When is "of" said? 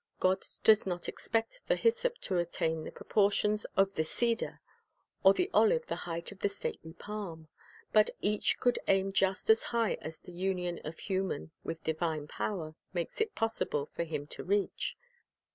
3.77-3.93, 6.31-6.39, 10.83-10.97